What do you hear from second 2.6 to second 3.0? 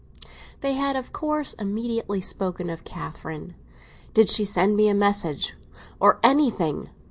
of